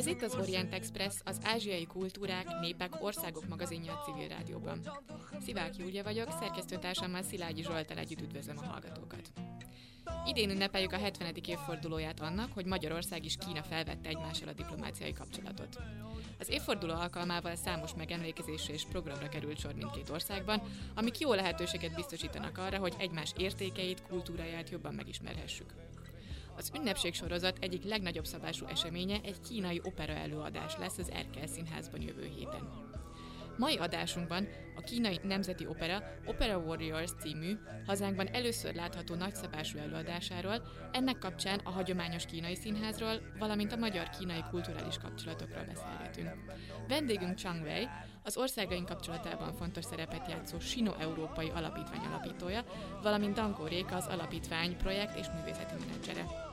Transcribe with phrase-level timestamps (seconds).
[0.00, 4.80] Ez itt az Orient Express, az ázsiai kultúrák, népek, országok magazinja a civil rádióban.
[5.40, 9.32] Szivák Júlia vagyok, szerkesztőtársammal Szilágyi Zsoltal együtt üdvözlöm a hallgatókat.
[10.26, 11.34] Idén ünnepeljük a 70.
[11.46, 15.78] évfordulóját annak, hogy Magyarország és Kína felvette egymással a diplomáciai kapcsolatot.
[16.38, 20.62] Az évforduló alkalmával számos megemlékezésre és programra került sor mindkét országban,
[20.94, 25.74] amik jó lehetőséget biztosítanak arra, hogy egymás értékeit, kultúráját jobban megismerhessük.
[26.56, 32.00] Az ünnepség sorozat egyik legnagyobb szabású eseménye egy kínai opera előadás lesz az Erkel Színházban
[32.00, 32.88] jövő héten.
[33.60, 41.18] Mai adásunkban a kínai nemzeti opera Opera Warriors című, hazánkban először látható nagyszabású előadásáról, ennek
[41.18, 46.52] kapcsán a hagyományos kínai színházról, valamint a magyar-kínai kulturális kapcsolatokról beszélgetünk.
[46.88, 47.88] Vendégünk Chang Wei,
[48.22, 52.64] az országaink kapcsolatában fontos szerepet játszó Sino Európai Alapítvány alapítója,
[53.02, 56.49] valamint Dankó Réka az alapítvány projekt és művészeti menedzsere.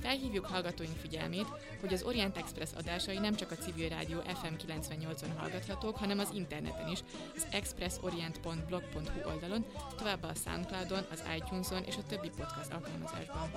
[0.00, 1.46] Felhívjuk hallgatóink figyelmét,
[1.80, 6.30] hogy az Orient Express adásai nem csak a civil rádió FM 98-on hallgathatók, hanem az
[6.34, 6.98] interneten is,
[7.36, 9.64] az expressorient.blog.hu oldalon,
[9.96, 13.50] továbbá a Soundcloudon, az iTunes-on és a többi podcast alkalmazásban.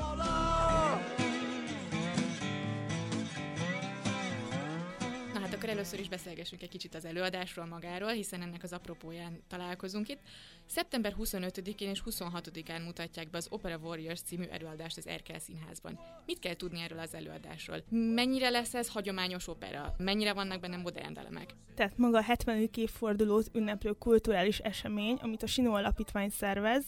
[5.54, 10.20] Akkor először is beszélgessünk egy kicsit az előadásról magáról, hiszen ennek az apropóján találkozunk itt.
[10.66, 16.00] Szeptember 25-én és 26-án mutatják be az Opera Warriors című előadást az Erkel Színházban.
[16.26, 17.84] Mit kell tudni erről az előadásról?
[17.90, 19.96] Mennyire lesz ez hagyományos opera?
[19.98, 21.56] Mennyire vannak benne modern elemek?
[21.76, 22.70] Tehát maga a 70.
[22.76, 26.84] évfordulót ünneplő kulturális esemény, amit a Sinó Alapítvány szervez,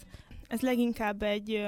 [0.48, 1.66] ez leginkább egy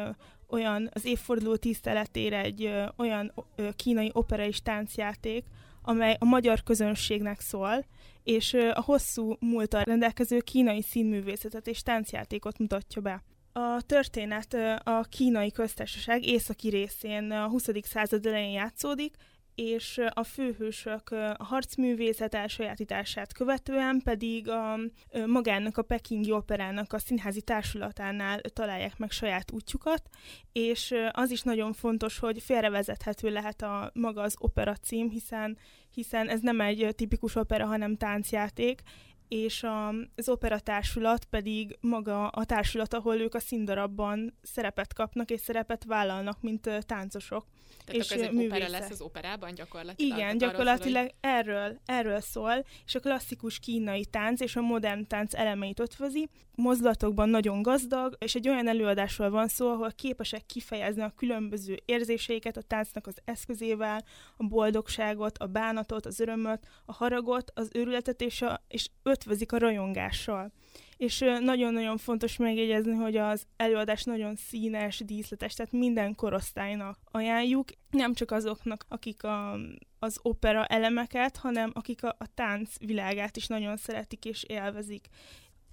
[0.48, 5.46] olyan, az évforduló tiszteletére egy ö, olyan ö, kínai opera és táncjáték,
[5.86, 7.86] amely a magyar közönségnek szól,
[8.24, 13.24] és a hosszú múltal rendelkező kínai színművészetet és táncjátékot mutatja be.
[13.54, 17.70] A történet a kínai köztársaság északi részén a 20.
[17.82, 19.16] század elején játszódik,
[19.56, 24.78] és a főhősök a harcművészet elsajátítását követően pedig a,
[25.26, 30.10] magának a Pekingi Operának a színházi társulatánál találják meg saját útjukat,
[30.52, 35.58] és az is nagyon fontos, hogy félrevezethető lehet a maga az opera cím, hiszen,
[35.94, 38.82] hiszen ez nem egy tipikus opera, hanem táncjáték,
[39.28, 45.42] és a, az operatársulat pedig maga a társulat, ahol ők a színdarabban szerepet kapnak és
[45.42, 47.46] szerepet vállalnak, mint táncosok.
[47.86, 50.18] Tehát és akkor ez egy opera lesz az operában gyakorlatilag?
[50.18, 55.34] Igen, gyakorlatilag szól, erről, erről szól, és a klasszikus kínai tánc és a modern tánc
[55.34, 56.30] elemeit ötvözi.
[56.56, 62.58] Mozdulatokban nagyon gazdag, és egy olyan előadásról van szó, ahol képesek kifejezni a különböző érzéseiket
[62.58, 64.04] a táncnak az eszközével,
[64.38, 69.58] a boldogságot, a bánatot, az örömöt, a haragot, az őrületet és, a, és ötvözik a
[69.58, 70.52] rajongással
[70.98, 78.14] és nagyon-nagyon fontos megjegyezni, hogy az előadás nagyon színes, díszletes, tehát minden korosztálynak ajánljuk, nem
[78.14, 79.60] csak azoknak, akik a,
[80.00, 85.08] az opera elemeket, hanem akik a, a tánc világát is nagyon szeretik és élvezik.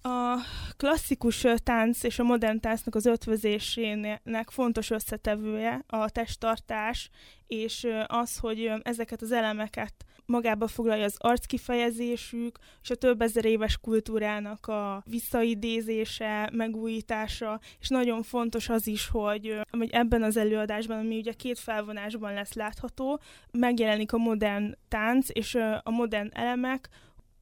[0.02, 0.38] A
[0.76, 7.10] klasszikus tánc és a modern táncnak az ötvözésének fontos összetevője a testtartás,
[7.47, 9.94] és az, hogy ezeket az elemeket
[10.27, 18.22] magába foglalja az arckifejezésük, és a több ezer éves kultúrának a visszaidézése, megújítása, és nagyon
[18.22, 24.12] fontos az is, hogy, hogy ebben az előadásban, ami ugye két felvonásban lesz látható, megjelenik
[24.12, 26.88] a modern tánc és a modern elemek,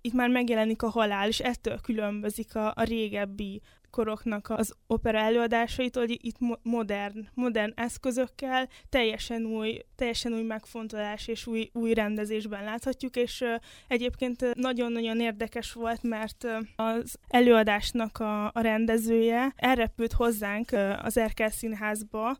[0.00, 6.06] itt már megjelenik a halál, és ettől különbözik a, a régebbi koroknak az opera előadásaitól,
[6.06, 13.16] hogy itt modern, modern eszközökkel, teljesen új, teljesen új megfontolás és új, új rendezésben láthatjuk,
[13.16, 13.44] és
[13.88, 16.46] egyébként nagyon-nagyon érdekes volt, mert
[16.76, 20.72] az előadásnak a, a rendezője elrepült hozzánk
[21.02, 22.36] az Erkel Színházba,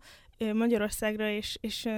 [0.52, 1.88] Magyarországra, és, és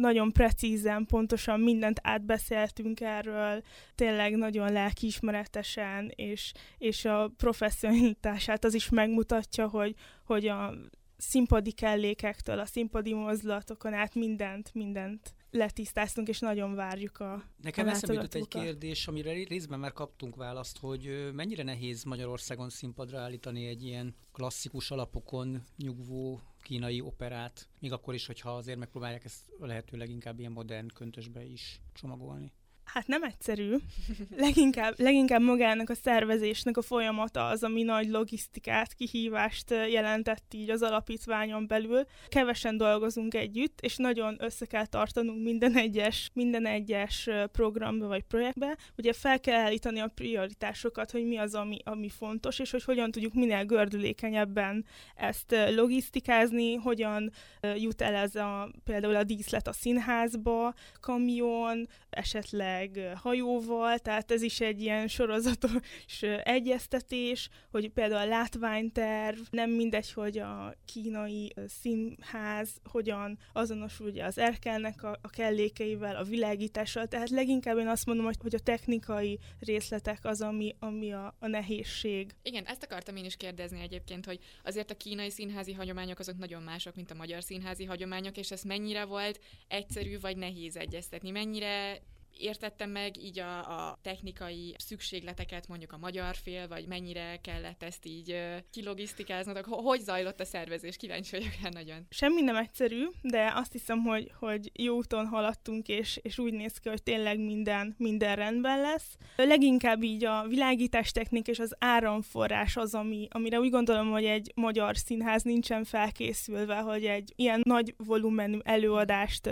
[0.00, 3.62] nagyon precízen, pontosan mindent átbeszéltünk erről,
[3.94, 9.94] tényleg nagyon lelkiismeretesen, és, és a professzionalitását az is megmutatja, hogy,
[10.24, 10.74] hogy a
[11.16, 18.14] színpadi kellékektől, a színpadi mozdulatokon át mindent, mindent letisztáztunk, és nagyon várjuk a Nekem eszembe
[18.14, 23.82] jutott egy kérdés, amire részben már kaptunk választ, hogy mennyire nehéz Magyarországon színpadra állítani egy
[23.82, 29.96] ilyen klasszikus alapokon nyugvó kínai operát, még akkor is, hogyha azért megpróbálják ezt a lehető
[29.96, 32.52] leginkább ilyen modern köntösbe is csomagolni.
[32.92, 33.76] Hát nem egyszerű.
[34.36, 40.82] Leginkább, leginkább magának a szervezésnek a folyamata az, ami nagy logisztikát, kihívást jelentett így az
[40.82, 42.04] alapítványon belül.
[42.28, 48.76] Kevesen dolgozunk együtt, és nagyon össze kell tartanunk minden egyes, minden egyes programba vagy projektbe.
[48.96, 53.10] Ugye fel kell állítani a prioritásokat, hogy mi az, ami, ami fontos, és hogy hogyan
[53.10, 54.84] tudjuk minél gördülékenyebben
[55.14, 57.30] ezt logisztikázni, hogyan
[57.76, 64.42] jut el ez a, például a díszlet a színházba, kamion, esetleg meg hajóval, tehát ez
[64.42, 72.70] is egy ilyen sorozatos egyeztetés, hogy például a látványterv, nem mindegy, hogy a kínai színház
[72.84, 78.24] hogyan azonosul ugye az erkelnek a, a kellékeivel, a világítással, tehát leginkább én azt mondom,
[78.24, 82.34] hogy, a technikai részletek az, ami, ami a, a nehézség.
[82.42, 86.62] Igen, ezt akartam én is kérdezni egyébként, hogy azért a kínai színházi hagyományok azok nagyon
[86.62, 92.00] mások, mint a magyar színházi hagyományok, és ez mennyire volt egyszerű vagy nehéz egyeztetni, mennyire
[92.38, 98.06] értettem meg így a, a technikai szükségleteket, mondjuk a magyar fél, vagy mennyire kellett ezt
[98.06, 98.36] így
[98.70, 100.96] kilogisztikáznod, hogy zajlott a szervezés?
[100.96, 102.06] Kíváncsi vagyok rá nagyon.
[102.10, 106.78] Semmi nem egyszerű, de azt hiszem, hogy, hogy jó úton haladtunk, és, és úgy néz
[106.78, 109.16] ki, hogy tényleg minden, minden rendben lesz.
[109.36, 114.52] Leginkább így a világítás technik és az áramforrás az, ami, amire úgy gondolom, hogy egy
[114.54, 119.50] magyar színház nincsen felkészülve, hogy egy ilyen nagy volumenű előadást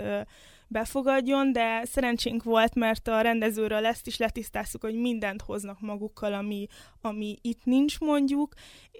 [0.69, 6.67] befogadjon, de szerencsénk volt, mert a rendezőről ezt is letisztáztuk, hogy mindent hoznak magukkal, ami,
[7.01, 8.53] ami itt nincs mondjuk,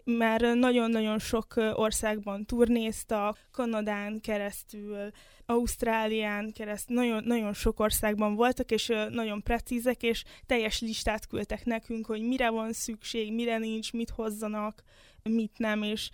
[0.03, 5.09] mert nagyon-nagyon sok országban turnéztak, Kanadán keresztül,
[5.45, 12.05] Ausztrálián keresztül, nagyon, nagyon sok országban voltak, és nagyon precízek, és teljes listát küldtek nekünk,
[12.05, 14.83] hogy mire van szükség, mire nincs, mit hozzanak,
[15.23, 16.09] mit nem, és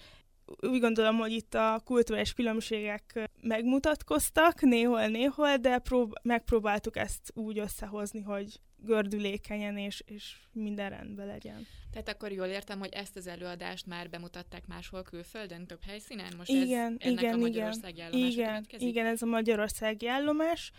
[0.62, 8.22] úgy gondolom, hogy itt a kulturális különbségek megmutatkoztak néhol-néhol, de prób- megpróbáltuk ezt úgy összehozni,
[8.22, 11.68] hogy gördülékenyen és, és minden rendben legyen.
[11.92, 16.34] Tehát akkor jól értem, hogy ezt az előadást már bemutatták máshol külföldön, több helyszínen?
[16.38, 20.72] Most igen, ez igen, a Magyarországi igen, igen, igen, ez a Magyarországi állomás,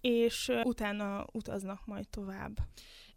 [0.00, 2.56] és utána utaznak majd tovább.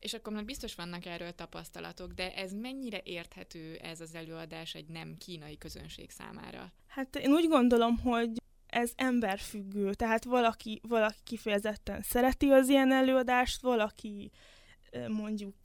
[0.03, 4.87] És akkor már biztos vannak erről tapasztalatok, de ez mennyire érthető ez az előadás egy
[4.87, 6.71] nem kínai közönség számára?
[6.87, 8.29] Hát én úgy gondolom, hogy
[8.67, 14.31] ez emberfüggő, tehát valaki, valaki kifejezetten szereti az ilyen előadást, valaki
[15.07, 15.55] mondjuk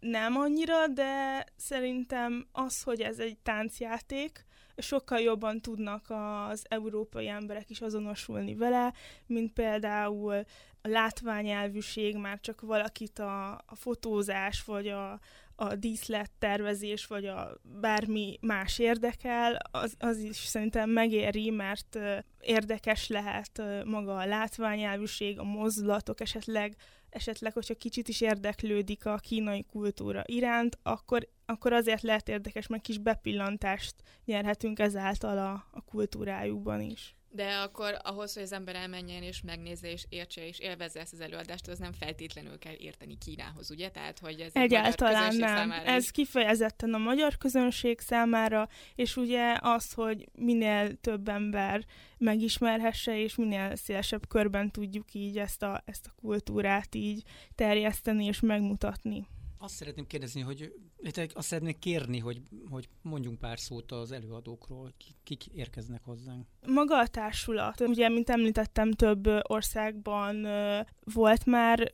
[0.00, 4.46] nem annyira, de szerintem az, hogy ez egy táncjáték,
[4.76, 8.92] sokkal jobban tudnak az európai emberek is azonosulni vele,
[9.26, 10.44] mint például
[10.82, 15.20] a látványelvűség, már csak valakit a, a fotózás, vagy a,
[15.60, 21.98] a díszlettervezés, vagy a bármi más érdekel, az, az is szerintem megéri, mert
[22.40, 26.76] érdekes lehet maga a látványelvűség, a mozdulatok, esetleg,
[27.10, 32.80] esetleg, hogyha kicsit is érdeklődik a kínai kultúra iránt, akkor, akkor azért lehet érdekes, meg
[32.80, 33.94] kis bepillantást
[34.24, 37.17] nyerhetünk ezáltal a, a kultúrájukban is.
[37.30, 41.20] De akkor ahhoz, hogy az ember elmenjen és megnézze és értse és élvezze ezt az
[41.20, 43.88] előadást, az nem feltétlenül kell érteni Kínához, ugye?
[43.90, 45.70] Tehát, hogy ez Egyáltalán nem.
[45.70, 46.10] Ez is...
[46.10, 51.84] kifejezetten a magyar közönség számára, és ugye az, hogy minél több ember
[52.18, 57.22] megismerhesse, és minél szélesebb körben tudjuk így ezt a, ezt a kultúrát így
[57.54, 59.26] terjeszteni és megmutatni.
[59.58, 60.72] Azt szeretném kérdezni, hogy
[61.34, 66.46] azt szeretnék kérni, hogy, hogy mondjunk pár szót az előadókról, kik, érkeznek hozzánk.
[66.66, 70.46] Maga a társulat, ugye, mint említettem, több országban
[71.04, 71.92] volt már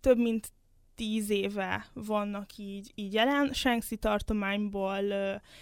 [0.00, 0.52] több mint
[0.94, 5.02] tíz éve vannak így, így jelen, Shanxi tartományból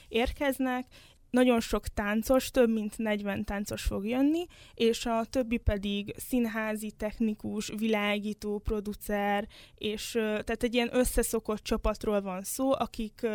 [0.08, 0.86] érkeznek,
[1.32, 7.72] nagyon sok táncos, több mint 40 táncos fog jönni, és a többi pedig színházi, technikus,
[7.76, 13.26] világító, producer, és tehát egy ilyen összeszokott csapatról van szó, akik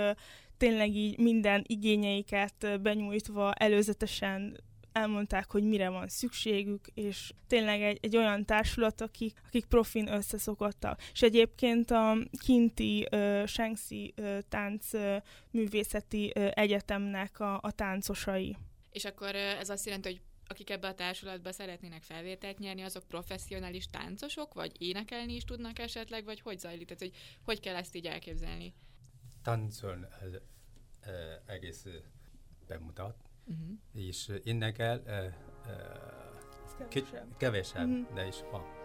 [0.57, 4.57] tényleg így minden igényeiket benyújtva előzetesen
[4.97, 11.01] elmondták, hogy mire van szükségük, és tényleg egy, egy olyan társulat, akik, akik profin összeszokottak.
[11.13, 15.15] És egyébként a kinti uh, Shanxi uh, tánc uh,
[15.51, 18.57] művészeti uh, egyetemnek a, a táncosai.
[18.91, 23.03] És akkor uh, ez azt jelenti, hogy akik ebbe a társulatba szeretnének felvételt nyerni, azok
[23.07, 26.87] professzionális táncosok, vagy énekelni is tudnak esetleg, vagy hogy zajlik?
[26.87, 27.13] Tehát, hogy
[27.43, 28.73] hogy kell ezt így elképzelni?
[29.43, 30.05] Táncolni
[31.45, 31.85] egész
[32.67, 34.05] bemutat, uh-huh.
[34.07, 35.13] és énekel uh,
[35.67, 38.15] uh, kevesebb, kevesebb uh-huh.
[38.15, 38.76] de is van.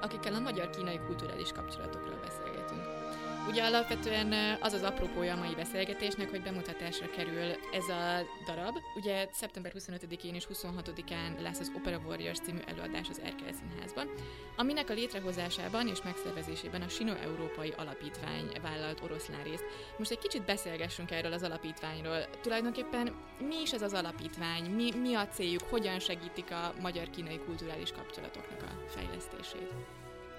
[0.00, 2.65] Akikkel a magyar-kínai kulturális kapcsolatokról beszélgetünk.
[3.48, 8.76] Ugye alapvetően az az apropója a mai beszélgetésnek, hogy bemutatásra kerül ez a darab.
[8.94, 14.08] Ugye szeptember 25-én és 26-án lesz az Opera Warriors című előadás az Erkel Színházban,
[14.56, 19.64] aminek a létrehozásában és megszervezésében a Sino Európai Alapítvány vállalt oroszlán részt.
[19.98, 22.26] Most egy kicsit beszélgessünk erről az alapítványról.
[22.42, 27.92] Tulajdonképpen mi is ez az alapítvány, mi, mi a céljuk, hogyan segítik a magyar-kínai kulturális
[27.92, 29.95] kapcsolatoknak a fejlesztését?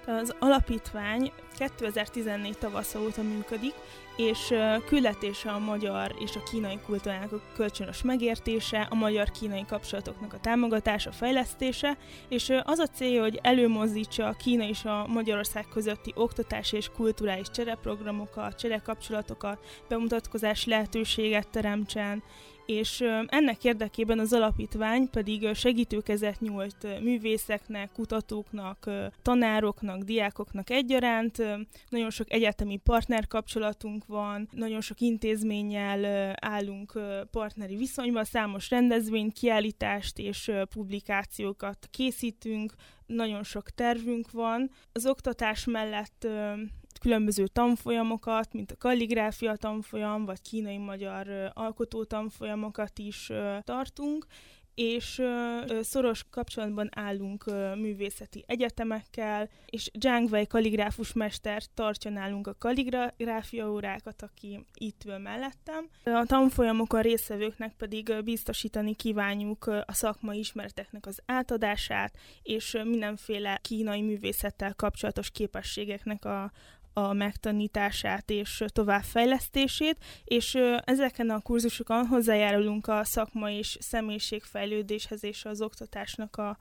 [0.08, 3.74] Az alapítvány 2014 tavasz óta működik,
[4.16, 4.54] és
[4.86, 11.12] küldetése a magyar és a kínai kultúrának a kölcsönös megértése, a magyar-kínai kapcsolatoknak a támogatása,
[11.12, 11.96] fejlesztése,
[12.28, 17.50] és az a célja, hogy előmozdítsa a Kína és a Magyarország közötti oktatási és kulturális
[17.50, 22.22] csereprogramokat, cserekapcsolatokat, bemutatkozási lehetőséget teremtsen,
[22.68, 28.90] és ennek érdekében az alapítvány pedig segítőkezet nyújt művészeknek, kutatóknak,
[29.22, 31.42] tanároknak, diákoknak egyaránt.
[31.88, 36.92] Nagyon sok egyetemi partnerkapcsolatunk van, nagyon sok intézménnyel állunk
[37.30, 42.74] partneri viszonyban, számos rendezvényt, kiállítást és publikációkat készítünk,
[43.06, 44.70] nagyon sok tervünk van.
[44.92, 46.26] Az oktatás mellett
[46.98, 53.30] különböző tanfolyamokat, mint a kalligráfia tanfolyam, vagy kínai-magyar alkotó tanfolyamokat is
[53.64, 54.26] tartunk,
[54.78, 55.22] és
[55.80, 64.22] szoros kapcsolatban állunk művészeti egyetemekkel, és Zhang Wei kalligráfus mester tartja nálunk a kalligráfia órákat,
[64.22, 65.88] aki itt ül mellettem.
[66.04, 74.74] A tanfolyamokon részvevőknek pedig biztosítani kívánjuk a szakmai ismereteknek az átadását, és mindenféle kínai művészettel
[74.74, 76.52] kapcsolatos képességeknek a,
[77.06, 85.60] a megtanítását és továbbfejlesztését, és ezeken a kurzusokon hozzájárulunk a szakma és személyiségfejlődéshez és az
[85.60, 86.58] oktatásnak a,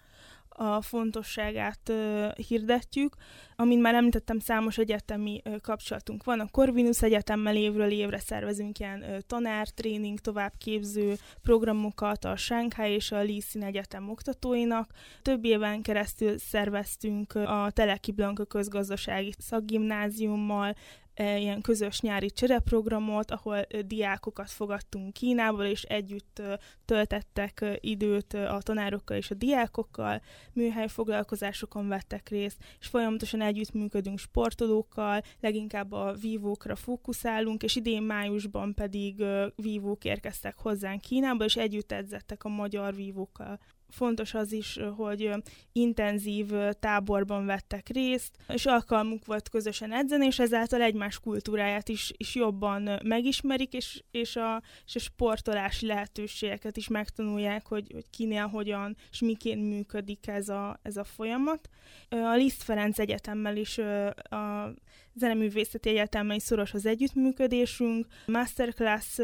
[0.59, 3.15] a fontosságát uh, hirdetjük.
[3.55, 6.39] Amint már említettem, számos egyetemi uh, kapcsolatunk van.
[6.39, 13.23] A Corvinus Egyetemmel évről évre szervezünk ilyen uh, tanártréning, továbbképző programokat a Shanghai és a
[13.23, 14.91] Lee Egyetem oktatóinak.
[15.21, 20.75] Több éven keresztül szerveztünk a Teleki Blanka közgazdasági szakgimnáziummal,
[21.19, 26.41] ilyen közös nyári csereprogramot, ahol diákokat fogadtunk Kínából, és együtt
[26.85, 30.21] töltettek időt a tanárokkal és a diákokkal,
[30.53, 38.73] műhely foglalkozásokon vettek részt, és folyamatosan együttműködünk sportolókkal, leginkább a vívókra fókuszálunk, és idén májusban
[38.73, 39.23] pedig
[39.55, 43.59] vívók érkeztek hozzánk Kínába, és együtt edzettek a magyar vívókkal
[43.89, 45.31] fontos az is, hogy
[45.71, 52.35] intenzív táborban vettek részt, és alkalmuk volt közösen edzeni, és ezáltal egymás kultúráját is, is
[52.35, 58.95] jobban megismerik, és, és, a, és a sportolási lehetőségeket is megtanulják, hogy, hogy kinél hogyan
[59.11, 61.69] és miként működik ez a, ez a folyamat.
[62.09, 64.73] A Liszt Ferenc Egyetemmel is a
[65.13, 69.19] Zeneművészeti Egyetemmel is szoros az együttműködésünk, masterclass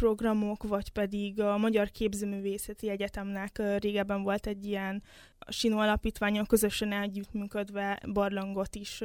[0.00, 5.02] programok, vagy pedig a Magyar Képzőművészeti Egyetemnek régebben volt egy ilyen
[5.48, 9.02] Sino alapítványon közösen együttműködve barlangot is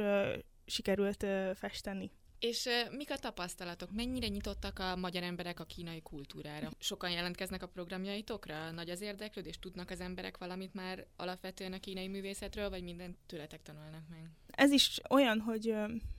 [0.66, 2.10] sikerült festeni.
[2.38, 3.92] És mik a tapasztalatok?
[3.92, 6.70] Mennyire nyitottak a magyar emberek a kínai kultúrára?
[6.78, 8.70] Sokan jelentkeznek a programjaitokra?
[8.70, 9.58] Nagy az érdeklődés?
[9.58, 14.30] Tudnak az emberek valamit már alapvetően a kínai művészetről, vagy mindent tőletek tanulnak meg?
[14.46, 15.74] Ez is olyan, hogy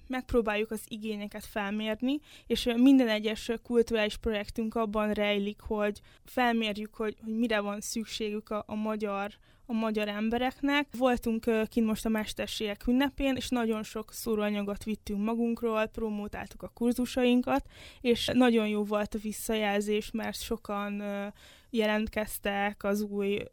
[0.07, 7.35] megpróbáljuk az igényeket felmérni, és minden egyes kulturális projektünk abban rejlik, hogy felmérjük, hogy, hogy
[7.35, 9.37] mire van szükségük a, a magyar
[9.69, 10.87] a magyar embereknek.
[10.97, 17.65] Voltunk kint most a mesterségek ünnepén, és nagyon sok szóróanyagot vittünk magunkról, promótáltuk a kurzusainkat,
[18.01, 21.03] és nagyon jó volt a visszajelzés, mert sokan
[21.69, 23.43] jelentkeztek az új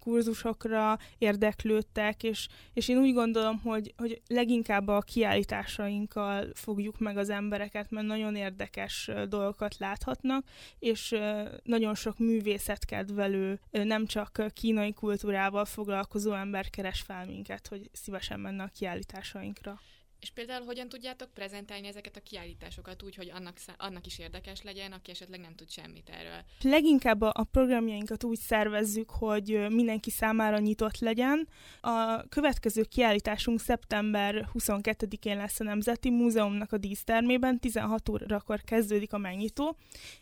[0.00, 7.30] kurzusokra, érdeklődtek, és, és én úgy gondolom, hogy, hogy leginkább a kiállításainkkal fogjuk meg az
[7.30, 10.44] embereket, mert nagyon érdekes dolgokat láthatnak,
[10.78, 11.16] és
[11.62, 18.62] nagyon sok művészetkedvelő, nem csak kínai kultúrával foglalkozó ember keres fel minket, hogy szívesen menne
[18.62, 19.80] a kiállításainkra.
[20.20, 24.92] És például hogyan tudjátok prezentálni ezeket a kiállításokat úgy, hogy annak, annak is érdekes legyen,
[24.92, 26.44] aki esetleg nem tud semmit erről?
[26.62, 31.48] Leginkább a programjainkat úgy szervezzük, hogy mindenki számára nyitott legyen.
[31.80, 39.18] A következő kiállításunk szeptember 22-én lesz a Nemzeti Múzeumnak a dísztermében, 16 órakor kezdődik a
[39.18, 39.76] megnyitó,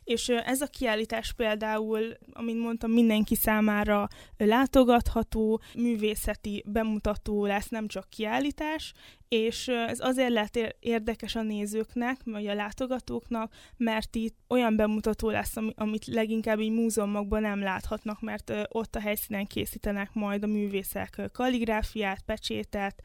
[0.05, 8.09] és ez a kiállítás például, amint mondtam, mindenki számára látogatható, művészeti bemutató lesz, nem csak
[8.11, 8.95] kiállítás,
[9.29, 15.55] és ez azért lehet érdekes a nézőknek, vagy a látogatóknak, mert itt olyan bemutató lesz,
[15.75, 22.23] amit leginkább így múzeumokban nem láthatnak, mert ott a helyszínen készítenek majd a művészek kalligráfiát,
[22.23, 23.03] pecsétet.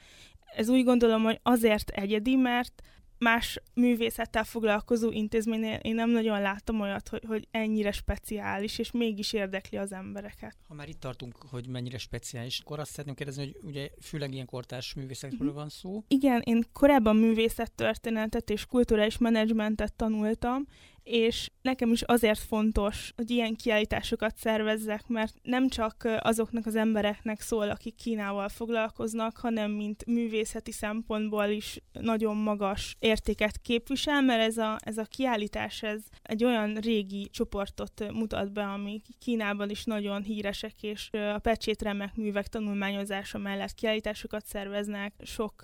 [0.56, 2.82] Ez úgy gondolom, hogy azért egyedi, mert
[3.24, 9.34] más művészettel foglalkozó intézménynél én nem nagyon látom olyat, hogy, hogy ennyire speciális, és mégis
[9.34, 10.58] érdekli az embereket.
[10.68, 14.46] Ha már itt tartunk, hogy mennyire speciális, akkor azt szeretném kérdezni, hogy ugye főleg ilyen
[14.46, 15.54] kortárs művészetről mm.
[15.54, 16.04] van szó.
[16.08, 20.68] Igen, én korábban művészettörténetet és kulturális menedzsmentet tanultam,
[21.04, 27.42] és nekem is azért fontos, hogy ilyen kiállításokat szervezzek, mert nem csak azoknak az embereknek
[27.42, 34.58] szól, akik Kínával foglalkoznak, hanem mint művészeti szempontból is nagyon magas értéket képvisel, mert ez
[34.58, 40.24] a, ez a kiállítás ez egy olyan régi csoportot mutat be, amik Kínában is nagyon
[40.24, 45.62] híresek, és a pecsét remek művek tanulmányozása mellett kiállításokat szerveznek, sok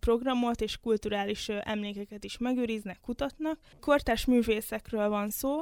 [0.00, 3.58] programot és kulturális emlékeket is megőriznek, kutatnak.
[3.80, 5.60] Kortás művész művészekről van szó.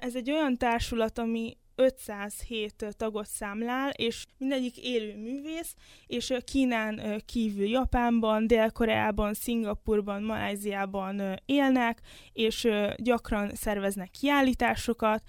[0.00, 5.74] Ez egy olyan társulat, ami 507 tagot számlál, és mindegyik élő művész,
[6.06, 12.00] és Kínán kívül Japánban, Dél-Koreában, Szingapurban, Maláziában élnek,
[12.32, 15.22] és gyakran szerveznek kiállításokat,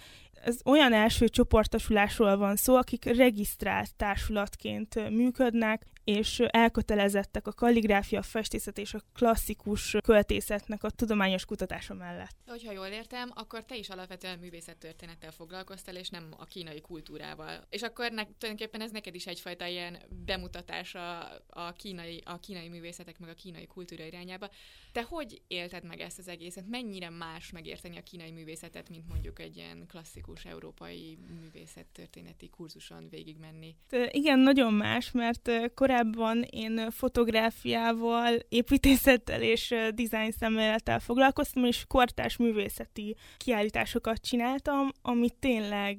[0.44, 8.22] ez olyan első csoportosulásról van szó, akik regisztrált társulatként működnek, és elkötelezettek a kalligráfia, a
[8.22, 12.36] festészet és a klasszikus költészetnek a tudományos kutatása mellett.
[12.48, 17.66] Hogyha jól értem, akkor te is alapvetően művészettörténettel foglalkoztál, és nem a kínai kultúrával.
[17.70, 21.20] És akkor ne, tulajdonképpen ez neked is egyfajta ilyen bemutatása
[21.50, 24.50] a kínai, a kínai művészetek meg a kínai kultúra irányába.
[24.92, 26.68] Te hogy élted meg ezt az egészet?
[26.68, 33.76] Mennyire más megérteni a kínai művészetet, mint mondjuk egy ilyen klasszikus európai művészettörténeti kurzuson végigmenni?
[34.12, 42.38] Igen, nagyon más, mert korábban korábban én fotográfiával, építészettel és design szemlélettel foglalkoztam, és kortás
[42.38, 45.98] művészeti kiállításokat csináltam, ami tényleg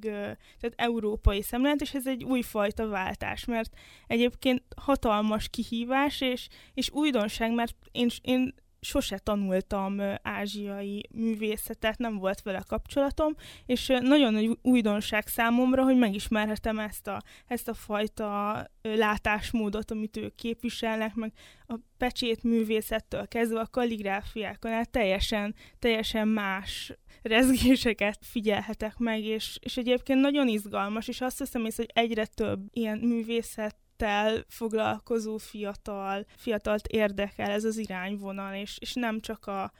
[0.60, 3.74] tehát európai szemlélet, és ez egy újfajta váltás, mert
[4.06, 12.42] egyébként hatalmas kihívás, és, és újdonság, mert én, én sose tanultam ázsiai művészetet, nem volt
[12.42, 13.34] vele kapcsolatom,
[13.66, 20.34] és nagyon nagy újdonság számomra, hogy megismerhetem ezt a, ezt a fajta látásmódot, amit ők
[20.34, 21.32] képviselnek, meg
[21.66, 29.76] a pecsét művészettől kezdve a kalligráfiákon át teljesen, teljesen más rezgéseket figyelhetek meg, és, és
[29.76, 36.86] egyébként nagyon izgalmas, és azt hiszem, hogy egyre több ilyen művészet művészettel foglalkozó fiatal, fiatalt
[36.86, 39.72] érdekel ez az irányvonal, és, és nem csak a,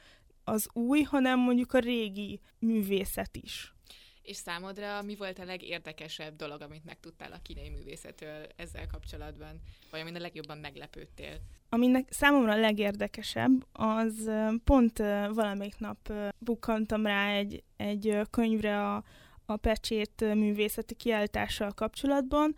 [0.43, 3.73] az új, hanem mondjuk a régi művészet is.
[4.21, 9.61] És számodra mi volt a legérdekesebb dolog, amit megtudtál a kínai művészetről ezzel kapcsolatban?
[9.91, 11.37] Vagy amin a legjobban meglepődtél?
[11.69, 14.31] Aminek számomra a legérdekesebb, az
[14.63, 14.97] pont
[15.33, 19.03] valamelyik nap bukkantam rá egy, egy könyvre a,
[19.45, 22.55] a pecsét művészeti kiállítással kapcsolatban,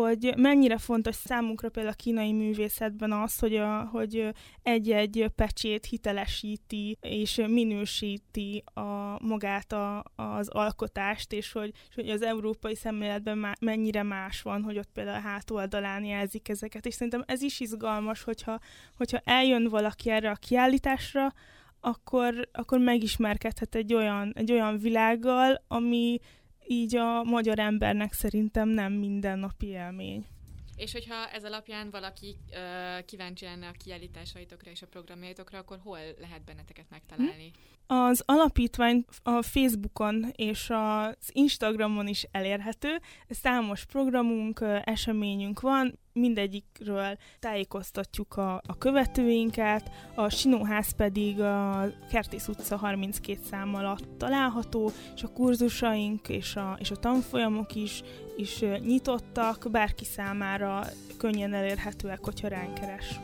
[0.00, 4.28] hogy mennyire fontos számunkra például a kínai művészetben az, hogy, a, hogy
[4.62, 12.22] egy-egy pecsét hitelesíti és minősíti a, magát a, az alkotást, és hogy, és hogy az
[12.22, 17.24] európai szemléletben má, mennyire más van, hogy ott például a hátoldalán jelzik ezeket, és szerintem
[17.26, 18.58] ez is izgalmas, hogyha,
[18.96, 21.32] hogyha eljön valaki erre a kiállításra,
[21.80, 26.18] akkor, akkor megismerkedhet egy olyan, egy olyan világgal, ami
[26.66, 30.26] így a magyar embernek szerintem nem mindennapi élmény.
[30.76, 35.98] És hogyha ez alapján valaki uh, kíváncsi lenne a kiállításaitokra és a programjaitokra, akkor hol
[36.20, 37.50] lehet benneteket megtalálni?
[37.86, 43.00] Az alapítvány a Facebookon és az Instagramon is elérhető.
[43.28, 52.76] Számos programunk, eseményünk van, mindegyikről tájékoztatjuk a, a követőinket, a Sinóház pedig a Kertész utca
[52.76, 58.02] 32 szám alatt található, és a kurzusaink és a, és a tanfolyamok is,
[58.36, 60.84] is nyitottak, bárki számára
[61.18, 63.20] könnyen elérhetőek, hogyha ránk keres.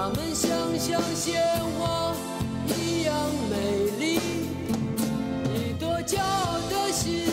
[0.00, 1.42] 他们像像鲜
[1.76, 2.14] 花
[2.68, 3.16] 一样
[3.50, 3.56] 美
[3.98, 4.20] 丽，
[5.44, 7.26] 一朵骄傲的心，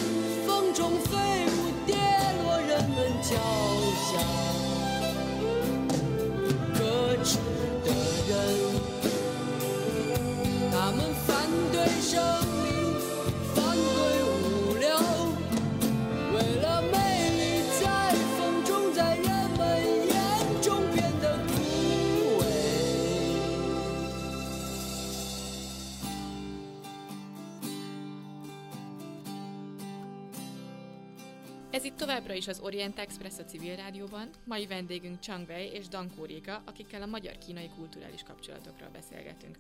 [0.48, 1.96] 风中飞舞，跌
[2.44, 3.36] 落人们脚
[4.10, 4.45] 下。
[32.16, 34.30] Továbbra is az Orient Express a civil rádióban.
[34.44, 39.58] Mai vendégünk Chang Wei és Dan Kóréka, akikkel a magyar-kínai kulturális kapcsolatokról beszélgetünk.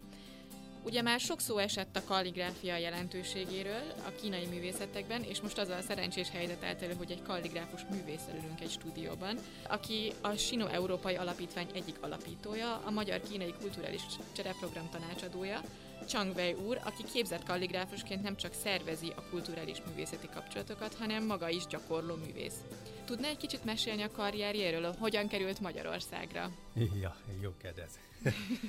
[0.83, 5.81] Ugye már sok szó esett a kalligráfia jelentőségéről a kínai művészetekben, és most az a
[5.81, 9.37] szerencsés helyzet állt elő, hogy egy kalligráfus művésszel ülünk egy stúdióban,
[9.67, 14.01] aki a Sino Európai Alapítvány egyik alapítója, a Magyar-Kínai Kulturális
[14.35, 15.61] Csereprogram tanácsadója,
[16.07, 21.49] Chang Wei úr, aki képzett kalligráfusként nem csak szervezi a kulturális művészeti kapcsolatokat, hanem maga
[21.49, 22.63] is gyakorló művész.
[23.05, 26.51] Tudná egy kicsit mesélni a karrierjéről, hogyan került Magyarországra?
[26.73, 27.99] Ja, jó kérdez.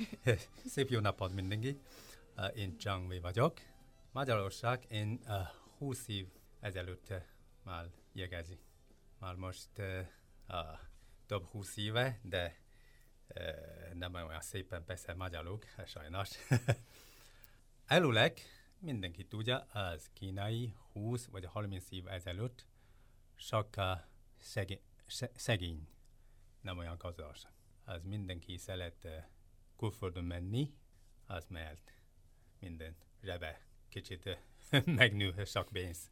[0.73, 1.79] Szép jó napot mindenki.
[2.37, 3.53] Uh, Én Zhang Wei vagyok.
[4.11, 5.33] Magyarország én uh,
[5.77, 6.25] 20 év
[6.59, 7.17] ezelőtt uh,
[7.63, 8.59] már jegezi.
[9.19, 9.99] Már most uh,
[11.27, 12.57] több 20 éve, de
[13.35, 16.29] uh, nem olyan szépen persze magyarul, sajnos.
[17.87, 18.39] Előleg
[18.79, 22.65] mindenki tudja, az kínai 20 vagy 30 év ezelőtt
[23.35, 24.81] sokkal szegény,
[25.35, 25.87] szegény
[26.61, 27.35] nem olyan gazdag.
[27.85, 29.11] Az mindenki szeret uh,
[29.77, 30.73] külföldön menni,
[31.25, 31.93] az mert
[32.59, 36.11] minden zsebe kicsit uh, megnő sok pénz.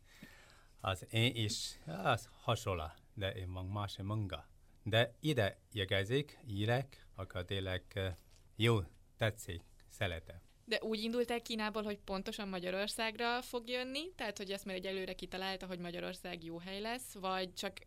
[0.79, 4.47] Az én is, az hasonló, de én van más munka.
[4.83, 8.07] De ide jegezik, írek, akkor tényleg uh,
[8.55, 8.81] jó,
[9.17, 10.45] tetszik, szeretem.
[10.67, 14.85] De úgy indult el Kínából, hogy pontosan Magyarországra fog jönni, tehát hogy ezt már egy
[14.85, 17.77] előre kitalálta, hogy Magyarország jó hely lesz, vagy csak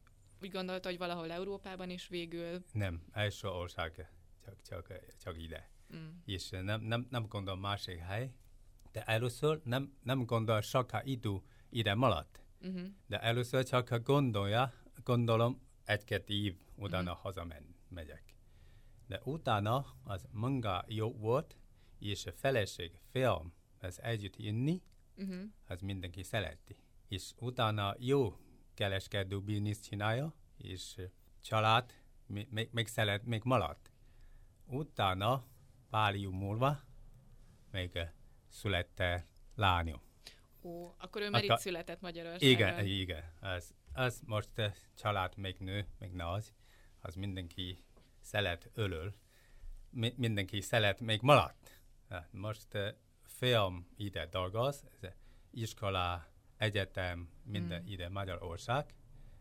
[0.43, 2.65] úgy gondolta, hogy valahol Európában is végül...
[2.73, 4.09] Nem, első ország
[4.45, 5.71] csak, csak, csak ide.
[5.97, 6.09] Mm.
[6.25, 8.33] És nem, nem, nem gondol másik hely,
[8.93, 12.43] de először nem, nem gondol sokkal idő ide maradt.
[12.61, 12.87] Uh-huh.
[13.07, 14.73] De először csak gondolja,
[15.05, 17.25] gondolom egy-két év utána uh-huh.
[17.25, 18.35] hazamen megyek.
[19.07, 21.58] De utána az manga jó volt,
[21.99, 24.83] és a feleség, film, az együtt inni,
[25.17, 25.43] Uh-huh.
[25.67, 26.77] az mindenki szereti.
[27.09, 28.37] És utána jó
[28.75, 30.97] kereskedő bizniszt csinálja, és
[31.41, 31.93] család
[32.27, 33.93] még, még, még szeret, még maradt.
[34.67, 35.45] Utána
[35.91, 36.81] pár év múlva
[37.71, 37.99] még
[38.49, 40.01] születte lányom.
[40.63, 42.53] Ó, akkor ő már Akkor- itt született Magyarországon.
[42.55, 43.25] Igen, igen.
[43.41, 44.51] Az, az most
[44.95, 46.53] család még nő, még nagy,
[47.01, 47.85] az mindenki
[48.21, 49.15] szeret ölöl,
[49.91, 51.78] Mi, mindenki szeret még maradt.
[52.31, 52.69] Most
[53.23, 55.11] film ide dolgoz, ez
[55.51, 57.87] iskola, egyetem, minden mm.
[57.87, 58.95] ide Magyarország,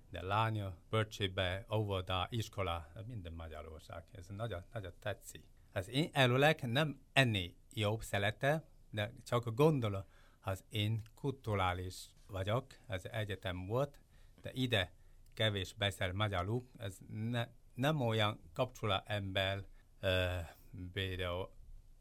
[0.09, 4.03] de lánya, bölcsőbe, óvoda, iskola, minden Magyarország.
[4.11, 5.45] Ez nagyon, nagyon tetszik.
[5.71, 10.03] Az én előleg nem ennél jobb szeretem, de csak gondolom,
[10.41, 13.99] az én kulturális vagyok, az egyetem volt,
[14.41, 14.93] de ide
[15.33, 19.65] kevés beszél magyarul, ez ne, nem olyan kapcsolat ember,
[20.01, 20.47] uh,
[20.93, 21.49] például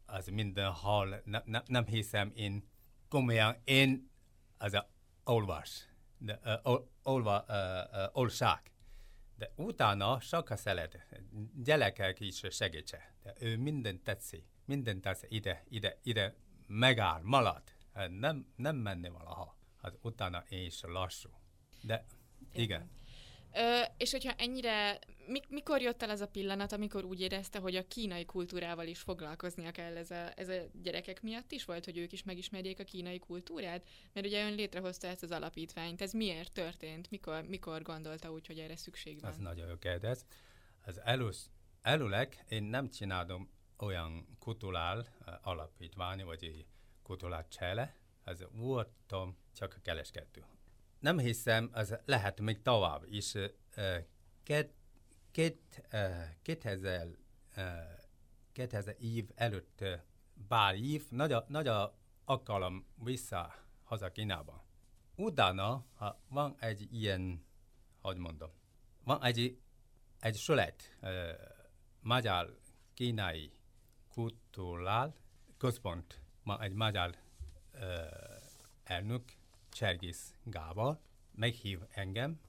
[0.07, 2.69] az mindenhol, ne, ne, nem hiszem én
[3.09, 4.09] komolyan, én
[4.57, 4.89] az a
[5.23, 7.55] olvas, de uh, ol, olva, uh,
[8.03, 8.71] uh, olság.
[9.35, 11.07] De utána sokkal szeret,
[11.63, 13.13] gyerekek is segítse.
[13.23, 16.35] De ő minden tetszik, minden tetszik ide, ide, ide
[16.67, 17.63] megáll, marad.
[17.93, 19.57] Hát Nem, nem menni valaha.
[19.81, 21.29] Hát utána én is lassú.
[21.81, 22.05] De
[22.53, 22.89] igen.
[23.53, 27.75] Ö, és hogyha ennyire, mik, mikor jött el ez a pillanat, amikor úgy érezte, hogy
[27.75, 31.97] a kínai kultúrával is foglalkoznia kell ez a, ez a gyerekek miatt is volt, hogy
[31.97, 33.87] ők is megismerjék a kínai kultúrát?
[34.13, 36.01] Mert ugye ön létrehozta ezt az alapítványt.
[36.01, 37.09] Ez miért történt?
[37.09, 39.29] Mikor, mikor gondolta úgy, hogy erre szükség van?
[39.29, 40.25] Az nagyon jó kérdez.
[40.85, 41.49] Az elősz,
[41.81, 45.07] előleg én nem csinálom olyan kulturál
[45.41, 46.65] alapítvány, vagy
[47.03, 50.45] kulturál csele, az voltam csak a kereskedő.
[50.99, 53.33] Nem hiszem, az lehet még tovább is.
[54.43, 54.73] Két,
[55.31, 57.07] két, uh, 2000,
[57.57, 57.63] uh,
[58.51, 59.83] 2000 év előtt
[60.47, 64.65] pár év, nagy a, nagy a alkalom vissza haza Kínába.
[65.15, 67.45] Utána, ha van egy ilyen,
[68.01, 68.51] hogy mondom,
[69.03, 69.59] van egy,
[70.19, 71.09] egy sölet, uh,
[71.99, 72.59] magyar
[72.93, 73.51] kínai
[74.09, 75.15] kulturál
[75.57, 77.15] központ, ma egy magyar
[78.83, 79.36] elnök,
[79.77, 80.99] Csergész Gábor,
[81.31, 82.39] meghív engem,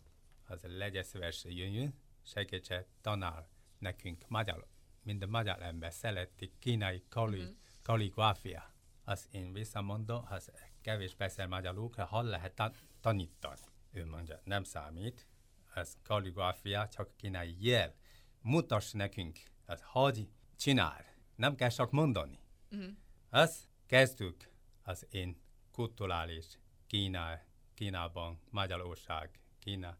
[0.46, 4.66] az legyen szíves jöjjön, segítse tanár nekünk magyar,
[5.02, 7.52] minden magyar ember szereti kínai kali, mm-hmm.
[7.82, 8.72] kaligráfia.
[9.04, 13.60] Az én visszamondom, az kevés beszél magyarul, hol lehet tan- tanítani.
[13.92, 15.26] Ő mondja, nem számít,
[15.74, 17.94] ez kaligráfia, csak kínai jel.
[18.40, 21.04] Mutass nekünk, az hogy csinál.
[21.34, 22.38] Nem kell csak mondani.
[22.68, 22.88] Mhm.
[23.30, 24.50] Az kezdjük
[24.82, 25.40] az én
[25.72, 26.58] kulturális
[26.88, 27.40] Kína,
[27.74, 29.96] Kínában, Magyarország, Kína,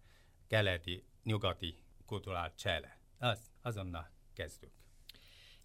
[0.47, 2.99] keleti, nyugati kulturális csele.
[3.19, 4.73] Az, azonnal kezdjük.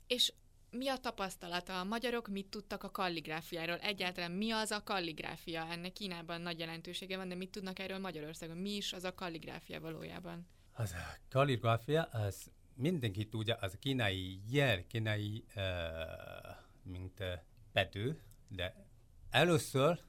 [0.07, 0.33] És
[0.69, 1.79] mi a tapasztalata?
[1.79, 3.77] A magyarok mit tudtak a kalligráfiáról?
[3.77, 5.67] Egyáltalán mi az a kalligráfia?
[5.71, 8.57] Ennek Kínában nagy jelentősége van, de mit tudnak erről Magyarországon?
[8.57, 10.47] Mi is az a kalligráfia valójában?
[10.73, 15.63] Az a kalligráfia, az mindenki tudja, az kínai jel, kínai, uh,
[16.83, 17.27] mint uh,
[17.71, 18.11] betű,
[18.47, 18.87] de
[19.29, 20.03] először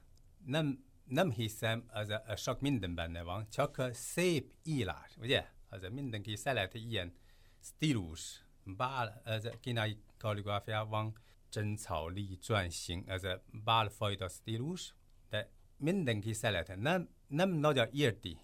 [0.45, 5.49] nem, nem hiszem, az a, a sok minden benne van, csak a szép írás, ugye?
[5.69, 7.13] Az a mindenki szeret ilyen
[7.59, 11.17] stílus, bár az a kínai kalligráfiában
[11.51, 14.93] Zhen Cao Li Zhuan Xing, az a bárfajta stílus,
[15.29, 18.39] de mindenki szeret, nem, nem nagyon érti,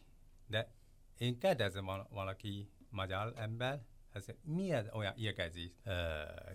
[0.48, 0.74] de
[1.18, 5.94] én kérdezem valaki magyar ember, ez milyen olyan érkezik uh,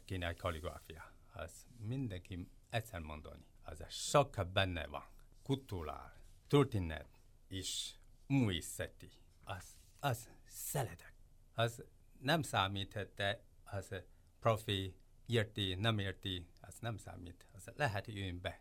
[0.05, 1.13] kínai kalligráfia?
[1.33, 5.05] Az mindenki egyszer mondani, az sok benne van.
[5.47, 6.13] Kultúrál,
[6.49, 7.91] történet és
[8.27, 9.11] művészeti.
[9.45, 11.15] Az, az szeretek.
[11.55, 11.85] Az
[12.19, 13.95] nem számít, de az
[14.41, 14.95] profi
[15.27, 17.47] érti, nem érti, az nem számít.
[17.53, 18.61] Az lehet jön be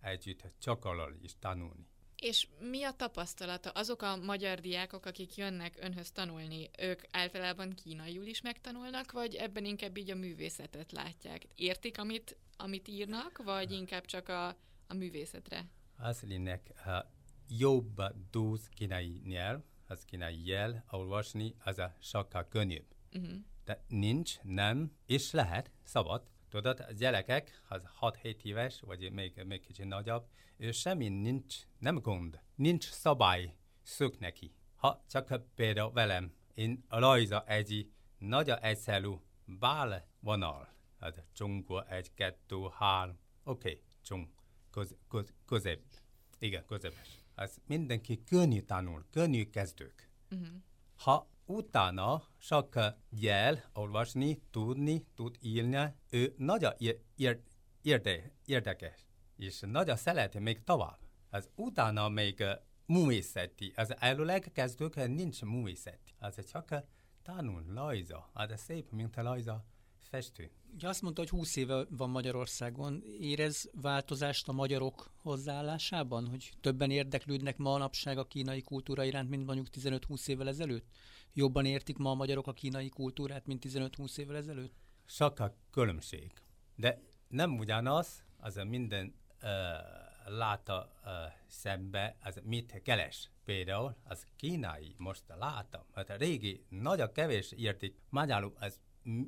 [0.00, 1.86] együtt csakolni és tanulni.
[2.16, 3.70] És mi a tapasztalata?
[3.70, 9.64] Azok a magyar diákok, akik jönnek önhöz tanulni, ők általában kínaiul is megtanulnak, vagy ebben
[9.64, 11.46] inkább így a művészetet látják?
[11.54, 14.48] Értik, amit, amit írnak, vagy inkább csak a,
[14.86, 15.66] a művészetre?
[15.96, 17.10] Az lényeg, ha
[17.48, 22.86] jobb tudsz kínai nyelv, az kínai jel, olvasni, az a sokkal könnyebb.
[23.14, 23.36] Uh-huh.
[23.64, 26.28] De nincs, nem, és lehet, szabad.
[26.48, 31.98] Tudod, a gyerekek, az 6-7 éves, vagy még, még kicsit nagyobb, ő semmi nincs, nem
[31.98, 34.54] gond, nincs szabály szök neki.
[34.76, 39.12] Ha csak például velem, én rajza egy nagyon egyszerű
[39.44, 40.68] bál vonal.
[41.00, 44.28] Hát csungó, egy, kettő, három, oké, okay, csung,
[44.76, 45.82] köz, köz, közép.
[46.38, 47.08] Igen, közepes.
[47.34, 50.10] Az mindenki könnyű tanul, könnyű kezdők.
[50.30, 50.48] Uh-huh.
[50.96, 52.78] Ha utána csak
[53.10, 57.40] jel, olvasni, tudni, tud írni, ő nagyon ér, ér,
[57.82, 60.98] érde, érdekes, és nagyon szereti még tovább.
[61.30, 62.44] Az utána még
[62.86, 66.14] művészeti, az előleg kezdők nincs művészeti.
[66.18, 66.74] Az csak
[67.22, 69.64] tanul, rajza, az szép, mint a rajza
[70.06, 70.50] festő.
[70.74, 73.02] Ugye azt mondta, hogy 20 éve van Magyarországon.
[73.20, 79.66] Érez változást a magyarok hozzáállásában, hogy többen érdeklődnek ma a kínai kultúra iránt, mint mondjuk
[79.72, 80.86] 15-20 évvel ezelőtt?
[81.32, 84.74] Jobban értik ma a magyarok a kínai kultúrát, mint 15-20 évvel ezelőtt?
[85.04, 86.32] Sok a különbség.
[86.74, 89.50] De nem ugyanaz, az a minden uh,
[90.26, 91.10] láta uh,
[91.46, 93.30] szembe, az mit keres.
[93.44, 98.80] Például az kínai, most látom, mert a régi nagyon kevés értik magyarul, az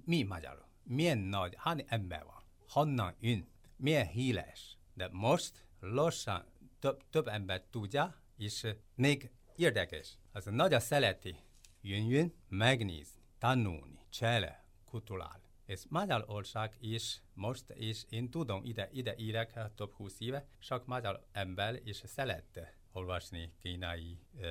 [0.04, 0.67] mi magyarul?
[0.90, 2.42] Milyen nagy, hány ember van?
[2.68, 3.48] Honnan jön?
[3.76, 4.78] Milyen híres?
[4.94, 6.44] De most lassan
[6.78, 10.18] több, több ember tudja, és még érdekes.
[10.32, 11.36] Az nagyon szereti
[11.80, 15.40] jön-jön, megnézni, tanulni, csele, kulturál.
[15.66, 21.26] És Magyarország is most, és én tudom, ide, ide írek több húsz éve, sok magyar
[21.32, 24.44] ember is szeret olvasni kínai uh,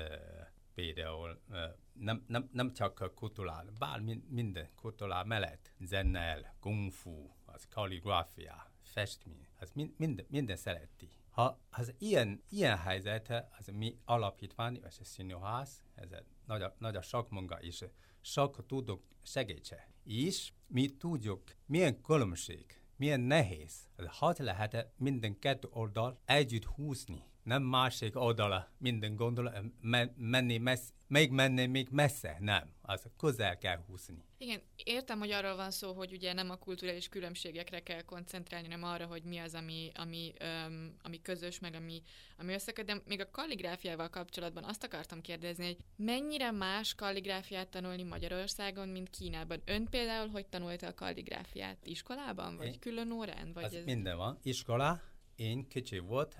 [0.74, 1.58] például uh,
[2.00, 9.48] nem, nem, nem csak kulturál, bár minden kulturál mellett, zenel, kung fu, az kalligráfia, festmény,
[9.60, 11.10] az mind, minden, minden szereti.
[11.30, 13.30] Ha az ilyen, ilyen helyzet,
[13.60, 16.10] az mi alapítvány, és a színház, ez
[16.46, 17.86] nagyon, nagyon sok munka, és
[18.22, 19.90] sok tudok segítse.
[20.04, 23.90] És mi tudjuk, milyen különbség, milyen nehéz.
[24.08, 27.24] Hat lehet minden kettő oldal együtt húzni.
[27.48, 29.72] Nem másik oldala minden gondol,
[30.16, 32.74] menni messze, még menni még messze, nem.
[32.82, 34.24] Az közel kell húzni.
[34.38, 38.84] Igen, értem, hogy arról van szó, hogy ugye nem a kulturális különbségekre kell koncentrálni, hanem
[38.84, 42.02] arra, hogy mi az, ami, ami, öm, ami közös, meg ami,
[42.38, 42.86] ami összeköt.
[42.86, 49.10] De még a kalligráfiával kapcsolatban azt akartam kérdezni, hogy mennyire más kalligráfiát tanulni Magyarországon, mint
[49.10, 49.62] Kínában?
[49.66, 51.78] Ön például hogy tanulta a kalligráfiát?
[51.84, 53.54] Iskolában, vagy én, külön órán?
[53.54, 53.86] Vagy az ez...
[53.86, 54.40] Minden van.
[54.44, 55.02] Iskola,
[55.36, 56.36] én kicsi volt,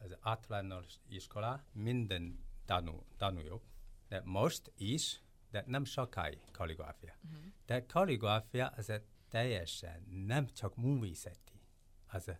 [0.00, 3.62] az általános iskola, minden tanul, tanuljuk.
[4.08, 7.14] De most is, de nem sokáig kalligráfia.
[7.24, 7.42] Uh-huh.
[7.66, 8.92] De kalligráfia az
[9.28, 11.60] teljesen nem csak művészeti.
[12.06, 12.32] Az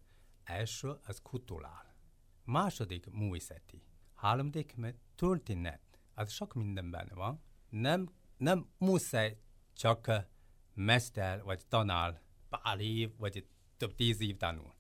[0.45, 1.95] első, az kulturál.
[2.45, 3.83] Második művészeti.
[4.15, 5.99] Harmadik, mert történet.
[6.15, 7.43] Az sok minden benne van.
[7.69, 9.39] Nem, nem muszáj
[9.73, 10.11] csak
[10.75, 12.21] mester vagy tanár
[12.79, 13.47] év, vagy
[13.77, 14.75] több tíz év tanul.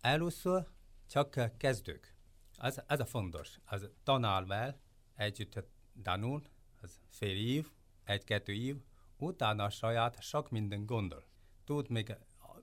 [0.00, 0.68] Először
[1.06, 2.13] csak kezdők.
[2.56, 3.58] Az, az a fontos.
[3.64, 4.80] Az tanárvel
[5.14, 5.64] együtt
[6.02, 6.42] tanul,
[6.80, 7.70] az fél év,
[8.04, 8.76] egy-kettő év,
[9.16, 11.24] utána saját sok minden gondol.
[11.64, 12.16] Tud még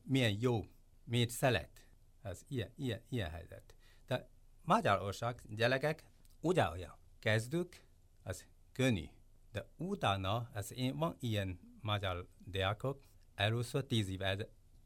[0.03, 0.65] milyen jó,
[1.03, 1.85] miért szeret.
[2.21, 3.75] Ez ilyen, ilyen, ilyen helyzet.
[4.07, 4.29] De
[4.61, 6.03] Magyarország gyerekek
[6.39, 6.95] ugyanolyan.
[7.19, 7.85] Kezdük,
[8.23, 9.05] az könnyű.
[9.51, 13.03] De utána, ez én, van ilyen magyar diákok,
[13.35, 14.21] először tíz év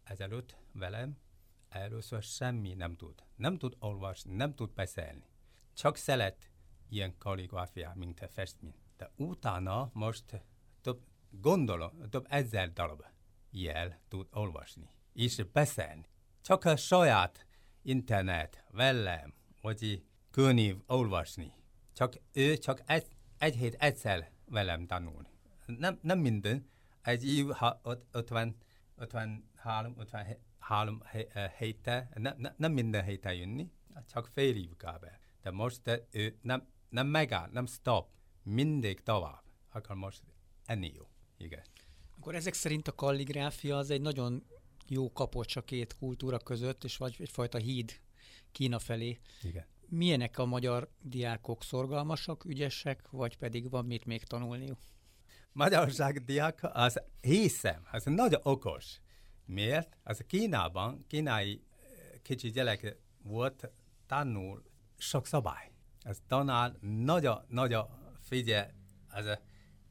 [0.03, 1.18] ezelőtt velem,
[1.76, 3.23] először semmi nem tud.
[3.36, 5.30] Nem tud olvasni, nem tud beszélni.
[5.73, 6.49] Csak szeret
[6.89, 8.76] ilyen kalligráfiát, mint a festmény.
[8.97, 10.43] De utána most
[10.82, 13.03] több, gondolom, több ezer darab
[13.51, 16.05] jel tud olvasni, és beszélni.
[16.41, 17.45] Csak a saját
[17.82, 21.53] internet, velem, vagy könyv olvasni.
[21.93, 23.07] Csak ő csak egy,
[23.38, 25.28] egy hét egyszer velem tanul.
[25.65, 26.69] Nem, nem minden,
[27.01, 28.55] egy év, ha 50,
[30.70, 33.72] 53, 53 héte, nem, nem minden héten jönni,
[34.13, 35.05] csak fél év kb.
[35.41, 38.07] De most ő nem, nem megáll, nem stop,
[38.43, 39.43] mindig tovább.
[39.72, 40.22] Akkor most
[40.66, 41.03] enni jó.
[41.38, 41.63] Igen.
[42.18, 44.45] Akkor ezek szerint a kalligráfia az egy nagyon
[44.88, 47.99] jó kapocs a két kultúra között, és vagy egyfajta híd
[48.51, 49.20] Kína felé.
[49.43, 49.66] Igen.
[49.88, 54.80] Milyenek a magyar diákok szorgalmasak, ügyesek, vagy pedig van mit még tanulniuk?
[55.51, 58.99] Magyarország diák, az hiszem, az nagyon okos.
[59.45, 59.97] Miért?
[60.03, 63.71] Az Kínában, kínai eh, kicsi gyerek volt,
[64.07, 64.63] tanul
[64.97, 65.71] sok szabály.
[66.01, 67.87] Ez tanár nagyon, nagyon
[68.21, 68.73] figyel,
[69.09, 69.39] az a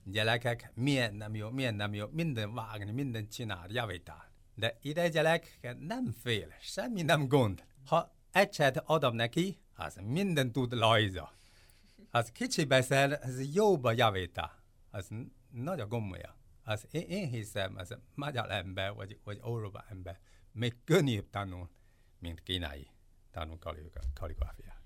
[0.05, 4.33] gyerekek milyen nem jó, milyen nem jó, minden vágni, minden csinál, javítál.
[4.55, 7.65] De ide gyerek nem fél, semmi nem gond.
[7.87, 11.33] Ha egyszer adom neki, az minden tud lajza.
[12.11, 14.63] Az kicsi beszél, az jóba javítál.
[14.91, 15.09] Az
[15.51, 16.37] nagyon gomolya.
[16.65, 20.19] Az én, én hiszem, az magyar ember, vagy, vagy Európa ember
[20.53, 21.71] még könnyebb tanul,
[22.19, 22.91] mint kínai
[23.31, 23.59] tanul
[24.15, 24.83] kalligráfiát.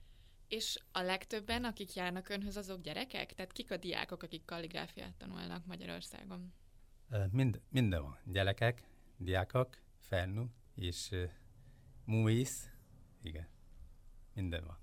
[0.48, 3.32] És a legtöbben, akik járnak önhöz, azok gyerekek?
[3.32, 6.52] Tehát kik a diákok, akik kalligráfiát tanulnak Magyarországon?
[7.30, 8.18] Mind, minden van.
[8.24, 8.82] Gyerekek,
[9.16, 11.30] diákok, felnőtt, és uh,
[12.04, 12.70] művész,
[13.22, 13.48] igen,
[14.34, 14.78] minden van.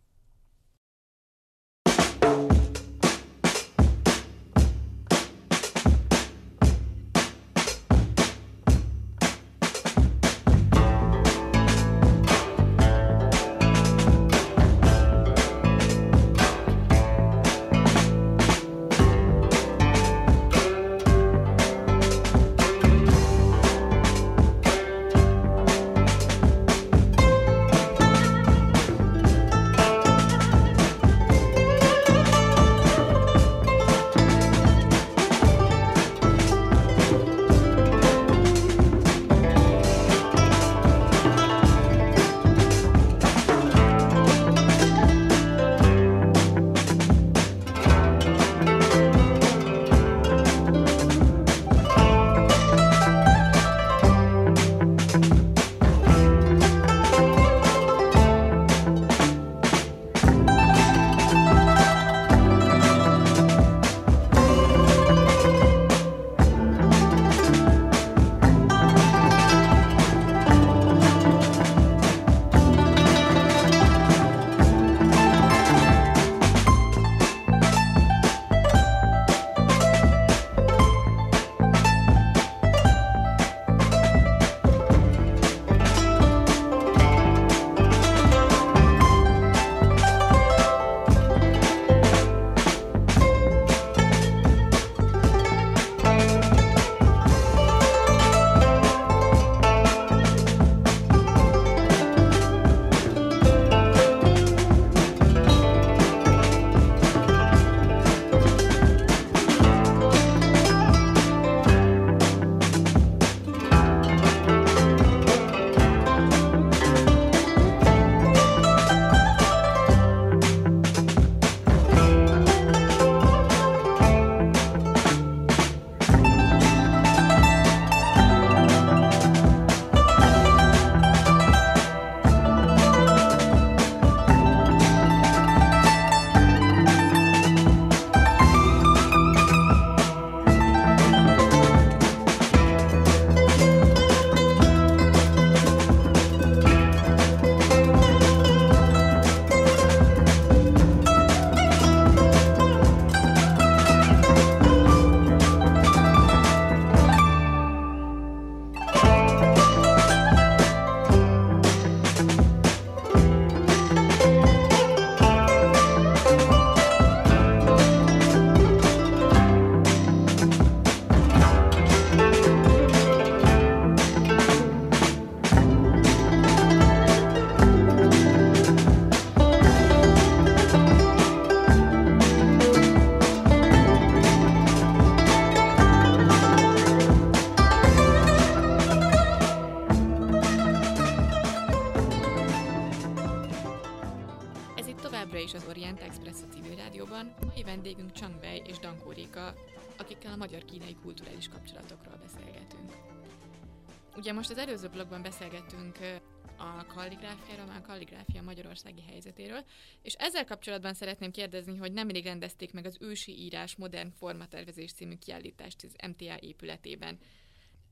[207.05, 209.63] Kalligráfiáról, már a kalligráfia magyarországi helyzetéről,
[210.01, 215.15] és ezzel kapcsolatban szeretném kérdezni, hogy nemrég rendezték meg az ősi írás modern formatervezés című
[215.15, 217.19] kiállítást az MTA épületében.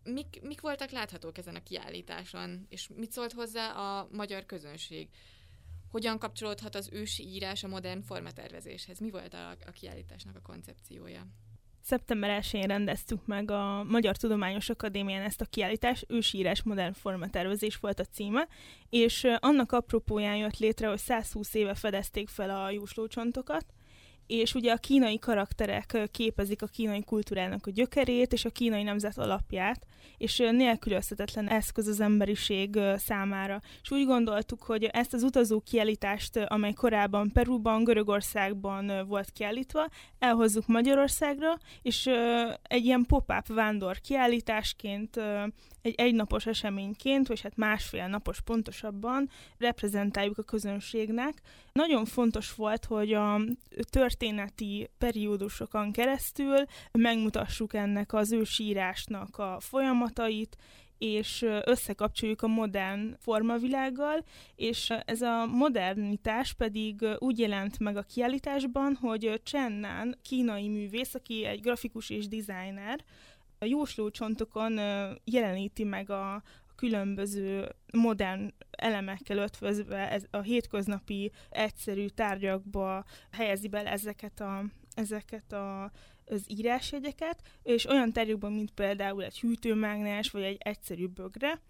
[0.03, 5.09] Mik, mik voltak láthatók ezen a kiállításon, és mit szólt hozzá a magyar közönség?
[5.91, 8.99] Hogyan kapcsolódhat az ősi írás a modern formatervezéshez?
[8.99, 11.27] Mi volt a, a kiállításnak a koncepciója?
[11.85, 17.99] Szeptember 1-én rendeztük meg a Magyar Tudományos Akadémián ezt a kiállítást, ősírás modern formatervezés volt
[17.99, 18.47] a címe,
[18.89, 23.65] és annak apropóján jött létre, hogy 120 éve fedezték fel a jóslócsontokat,
[24.27, 29.17] és ugye a kínai karakterek képezik a kínai kultúrának a gyökerét és a kínai nemzet
[29.17, 29.85] alapját,
[30.17, 33.61] és nélkülözhetetlen eszköz az emberiség számára.
[33.81, 39.87] És úgy gondoltuk, hogy ezt az utazó kiállítást, amely korábban Perúban, Görögországban volt kiállítva,
[40.19, 42.09] elhozzuk Magyarországra, és
[42.63, 45.19] egy ilyen pop-up vándor kiállításként
[45.83, 51.41] egy egynapos eseményként, vagy hát másfél napos pontosabban reprezentáljuk a közönségnek.
[51.71, 53.41] Nagyon fontos volt, hogy a
[53.89, 56.57] történeti periódusokon keresztül
[56.91, 60.57] megmutassuk ennek az ősírásnak a folyamatait,
[60.97, 64.25] és összekapcsoljuk a modern formavilággal,
[64.55, 71.13] és ez a modernitás pedig úgy jelent meg a kiállításban, hogy Chen Nan, kínai művész,
[71.13, 73.03] aki egy grafikus és designer,
[73.63, 74.79] a jóslócsontokon
[75.23, 76.43] jeleníti meg a,
[76.75, 85.91] különböző modern elemekkel ötvözve ez a hétköznapi egyszerű tárgyakba helyezi bele ezeket a, ezeket a
[86.25, 91.61] az írásjegyeket, és olyan tárgyakban, mint például egy hűtőmágnes, vagy egy egyszerű bögre,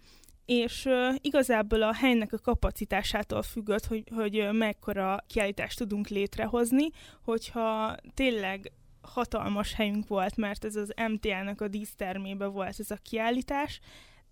[0.44, 6.90] és uh, igazából a helynek a kapacitásától függött, hogy, hogy mekkora kiállítást tudunk létrehozni,
[7.24, 8.72] hogyha tényleg
[9.06, 13.80] hatalmas helyünk volt, mert ez az MTA-nak a dísztermébe volt ez a kiállítás,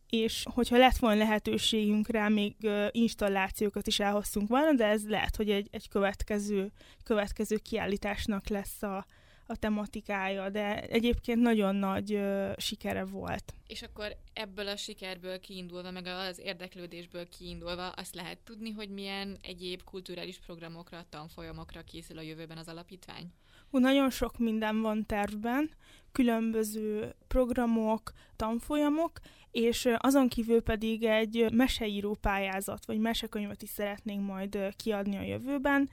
[0.09, 2.57] és hogyha lett volna lehetőségünk rá, még
[2.91, 6.73] installációkat is elhoztunk volna, de ez lehet, hogy egy, egy következő,
[7.05, 9.07] következő kiállításnak lesz a,
[9.47, 13.55] a tematikája, de egyébként nagyon nagy uh, sikere volt.
[13.67, 19.39] És akkor ebből a sikerből kiindulva, meg az érdeklődésből kiindulva azt lehet tudni, hogy milyen
[19.43, 23.33] egyéb kulturális programokra, tanfolyamokra készül a jövőben az alapítvány?
[23.73, 25.71] Hú, nagyon sok minden van tervben,
[26.13, 29.13] különböző programok, tanfolyamok,
[29.51, 35.91] és azon kívül pedig egy meseíró pályázat, vagy mesekönyvet is szeretnénk majd kiadni a jövőben,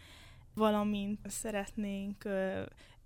[0.53, 2.23] valamint szeretnénk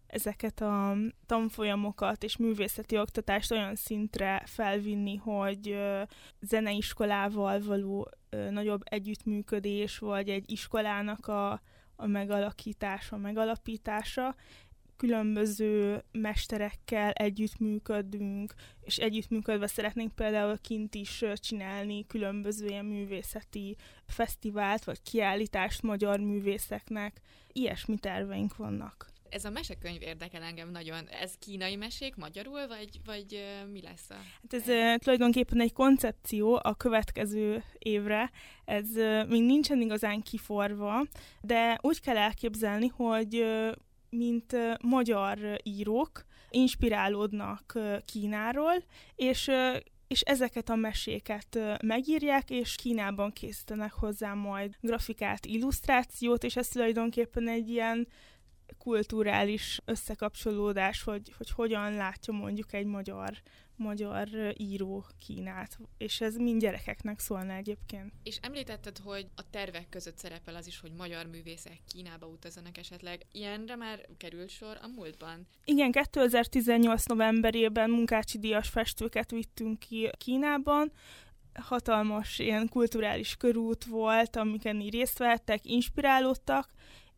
[0.08, 0.96] ezeket a
[1.26, 5.78] tanfolyamokat és művészeti oktatást olyan szintre felvinni, hogy
[6.42, 8.10] zeneiskolával való
[8.50, 11.62] nagyobb együttműködés, vagy egy iskolának a,
[11.96, 14.36] a megalakítása, megalapítása,
[14.98, 23.76] különböző mesterekkel együttműködünk, és együttműködve szeretnénk például kint is csinálni különböző ilyen művészeti
[24.08, 27.22] fesztivált, vagy kiállítást magyar művészeknek.
[27.52, 31.08] Ilyesmi terveink vannak ez a mesekönyv érdekel engem nagyon.
[31.22, 34.14] Ez kínai mesék magyarul, vagy, vagy mi lesz a...
[34.14, 38.32] Hát ez uh, tulajdonképpen egy koncepció a következő évre.
[38.66, 38.88] Ez
[39.28, 41.06] még nincsen igazán kiforva,
[41.42, 43.46] de úgy kell elképzelni, hogy
[44.10, 48.84] mint magyar írók inspirálódnak Kínáról,
[49.16, 49.52] és
[50.14, 57.48] és ezeket a meséket megírják, és Kínában készítenek hozzá majd grafikát, illusztrációt, és ez tulajdonképpen
[57.48, 58.08] egy ilyen
[58.84, 63.42] kulturális összekapcsolódás, hogy, hogy hogyan látja mondjuk egy magyar,
[63.76, 64.28] magyar
[64.58, 68.14] író Kínát, és ez mind gyerekeknek szólna egyébként.
[68.24, 73.26] És említetted, hogy a tervek között szerepel az is, hogy magyar művészek Kínába utazzanak esetleg.
[73.32, 75.48] Ilyenre már került sor a múltban?
[75.66, 80.92] Igen, 2018 novemberében munkácsi díjas festőket vittünk ki Kínában,
[81.54, 86.72] hatalmas ilyen kulturális körút volt, amiken így részt vettek, inspirálódtak,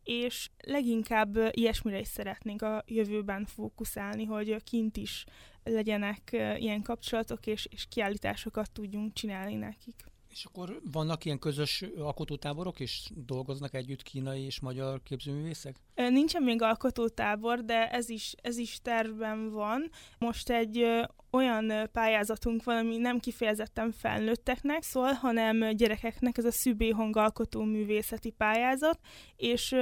[0.06, 5.24] és leginkább ilyesmire is szeretnénk a jövőben fókuszálni, hogy kint is
[5.64, 9.94] legyenek ilyen kapcsolatok, és, és kiállításokat tudjunk csinálni nekik.
[10.36, 13.10] És akkor vannak ilyen közös alkotótáborok is?
[13.14, 15.76] Dolgoznak együtt kínai és magyar képzőművészek?
[15.94, 19.90] Nincsen még alkotótábor, de ez is, ez is tervben van.
[20.18, 20.86] Most egy
[21.30, 28.30] olyan pályázatunk van, ami nem kifejezetten felnőtteknek szól, hanem gyerekeknek, ez a Szübé Alkotó Művészeti
[28.30, 28.98] Pályázat,
[29.36, 29.74] és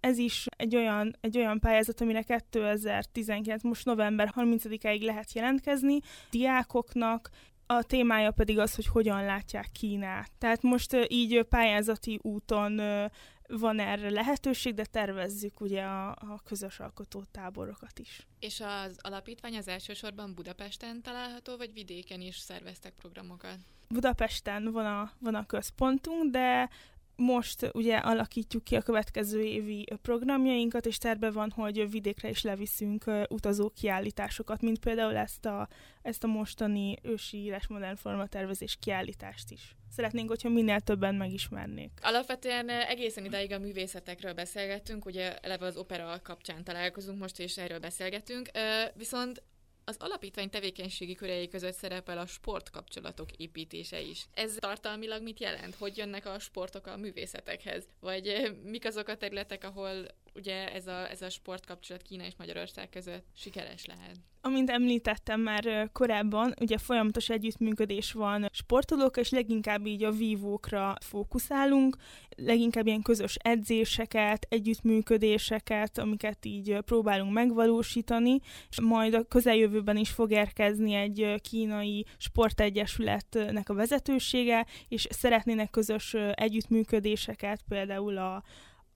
[0.00, 5.98] ez is egy olyan, egy olyan pályázat, amire 2019, most november 30-áig lehet jelentkezni
[6.30, 7.30] diákoknak,
[7.72, 10.30] a témája pedig az, hogy hogyan látják Kínát.
[10.38, 12.80] Tehát most így pályázati úton
[13.48, 18.26] van erre lehetőség, de tervezzük ugye a, a közös alkotó táborokat is.
[18.38, 23.56] És az alapítvány az elsősorban Budapesten található, vagy vidéken is szerveztek programokat?
[23.88, 26.68] Budapesten van a, van a központunk, de
[27.20, 33.04] most ugye alakítjuk ki a következő évi programjainkat, és terve van, hogy vidékre is leviszünk
[33.28, 35.68] utazó kiállításokat, mint például ezt a,
[36.02, 39.76] ezt a mostani ősi írás modern formatervezés kiállítást is.
[39.90, 41.90] Szeretnénk, hogyha minél többen megismernék.
[42.02, 47.78] Alapvetően egészen idáig a művészetekről beszélgettünk, ugye eleve az opera kapcsán találkozunk most, és erről
[47.78, 48.50] beszélgetünk,
[48.94, 49.42] viszont
[49.90, 54.26] az alapítvány tevékenységi körei között szerepel a sportkapcsolatok építése is.
[54.34, 55.74] Ez tartalmilag mit jelent?
[55.74, 57.84] Hogy jönnek a sportok a művészetekhez?
[58.00, 62.88] Vagy mik azok a területek, ahol ugye ez a, ez a sportkapcsolat Kína és Magyarország
[62.88, 64.16] között sikeres lehet?
[64.42, 71.96] Amint említettem már korábban, ugye folyamatos együttműködés van sportolók, és leginkább így a vívókra fókuszálunk,
[72.36, 80.30] leginkább ilyen közös edzéseket, együttműködéseket, amiket így próbálunk megvalósítani, és majd a közeljövőben is fog
[80.30, 88.42] érkezni egy kínai sportegyesületnek a vezetősége, és szeretnének közös együttműködéseket, például a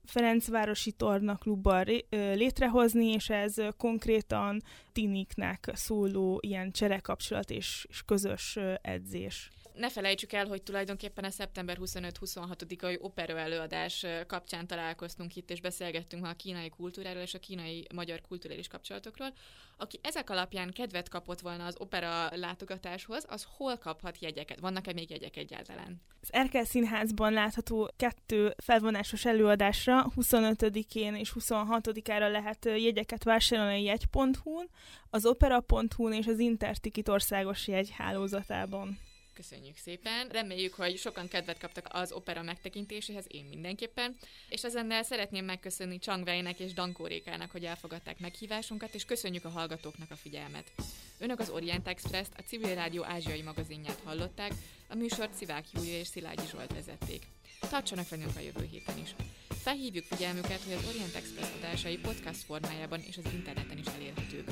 [0.05, 9.49] Ferencvárosi Torna klubban létrehozni, és ez konkrétan tiniknek szóló ilyen cserekapcsolat és, és közös edzés
[9.77, 16.25] ne felejtsük el, hogy tulajdonképpen a szeptember 25-26-ai opera előadás kapcsán találkoztunk itt, és beszélgettünk
[16.25, 19.33] a kínai kultúráról és a kínai magyar kulturális kapcsolatokról.
[19.77, 24.59] Aki ezek alapján kedvet kapott volna az opera látogatáshoz, az hol kaphat jegyeket?
[24.59, 26.01] Vannak-e még jegyek egyáltalán?
[26.21, 34.69] Az Erkel Színházban látható kettő felvonásos előadásra 25-én és 26-ára lehet jegyeket vásárolni a jegy.hu-n,
[35.09, 38.99] az opera.hu-n és az Intertikit országos jegyhálózatában.
[39.35, 40.27] Köszönjük szépen.
[40.27, 44.15] Reméljük, hogy sokan kedvet kaptak az opera megtekintéséhez, én mindenképpen.
[44.49, 49.49] És ezennel szeretném megköszönni Chang Wei-nek és Dankó Rékának, hogy elfogadták meghívásunkat, és köszönjük a
[49.49, 50.71] hallgatóknak a figyelmet.
[51.19, 54.51] Önök az Orient Express-t, a Civil Rádió ázsiai magazinját hallották,
[54.87, 57.23] a műsort Szivák Júlia és Szilágyi Zsolt vezették.
[57.69, 59.15] Tartsanak velünk a jövő héten is.
[59.49, 64.49] Felhívjuk figyelmüket, hogy az Orient Express adásai podcast formájában és az interneten is elérhetők.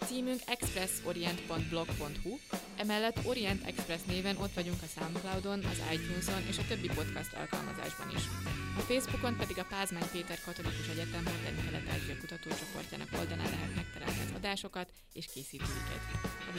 [0.00, 2.38] A címünk expressorient.blog.hu,
[2.76, 8.10] emellett Orient Express néven ott vagyunk a SoundCloudon, az iTunes-on és a többi podcast alkalmazásban
[8.16, 8.22] is.
[8.78, 14.32] A Facebookon pedig a Pázmány Péter Katolikus Egyetem Modern Kelet-Ázsia kutatócsoportjának oldalán lehet megtalálni az
[14.36, 16.02] adásokat és készítőiket.
[16.48, 16.52] A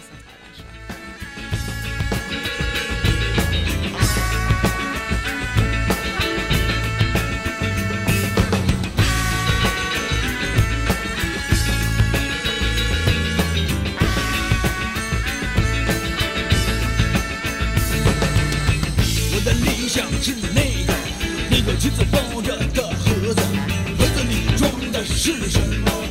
[20.22, 20.94] 是那个
[21.50, 23.42] 那个金色包着的盒子，
[23.98, 26.05] 盒子里装的是什么？